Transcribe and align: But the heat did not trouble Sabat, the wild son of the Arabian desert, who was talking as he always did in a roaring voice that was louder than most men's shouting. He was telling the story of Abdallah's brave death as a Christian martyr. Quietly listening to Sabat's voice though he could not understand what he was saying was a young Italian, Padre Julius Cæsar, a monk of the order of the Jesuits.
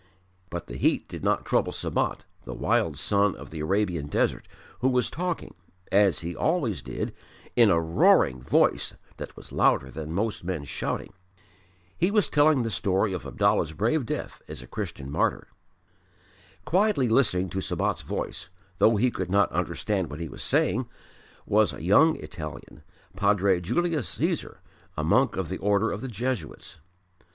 But 0.49 0.65
the 0.65 0.77
heat 0.77 1.07
did 1.07 1.23
not 1.23 1.45
trouble 1.45 1.71
Sabat, 1.71 2.25
the 2.43 2.55
wild 2.55 2.97
son 2.97 3.35
of 3.35 3.51
the 3.51 3.59
Arabian 3.59 4.07
desert, 4.07 4.47
who 4.79 4.87
was 4.89 5.11
talking 5.11 5.53
as 5.91 6.21
he 6.21 6.35
always 6.35 6.81
did 6.81 7.13
in 7.55 7.69
a 7.69 7.79
roaring 7.79 8.41
voice 8.41 8.95
that 9.17 9.37
was 9.37 9.51
louder 9.51 9.91
than 9.91 10.11
most 10.11 10.43
men's 10.43 10.69
shouting. 10.69 11.13
He 11.95 12.09
was 12.09 12.31
telling 12.31 12.63
the 12.63 12.71
story 12.71 13.13
of 13.13 13.27
Abdallah's 13.27 13.73
brave 13.73 14.07
death 14.07 14.41
as 14.47 14.63
a 14.63 14.67
Christian 14.67 15.11
martyr. 15.11 15.49
Quietly 16.65 17.07
listening 17.07 17.51
to 17.51 17.61
Sabat's 17.61 18.01
voice 18.01 18.49
though 18.79 18.95
he 18.95 19.11
could 19.11 19.29
not 19.29 19.51
understand 19.51 20.09
what 20.09 20.19
he 20.19 20.29
was 20.29 20.41
saying 20.41 20.87
was 21.45 21.73
a 21.75 21.83
young 21.83 22.15
Italian, 22.15 22.81
Padre 23.15 23.61
Julius 23.61 24.17
Cæsar, 24.17 24.57
a 24.97 25.03
monk 25.03 25.35
of 25.37 25.47
the 25.49 25.59
order 25.59 25.91
of 25.91 26.01
the 26.01 26.07
Jesuits. 26.07 26.79